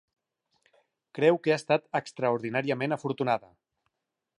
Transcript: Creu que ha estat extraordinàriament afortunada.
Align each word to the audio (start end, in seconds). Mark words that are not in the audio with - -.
Creu 1.19 1.39
que 1.43 1.55
ha 1.55 1.59
estat 1.63 1.85
extraordinàriament 2.01 2.97
afortunada. 3.01 3.57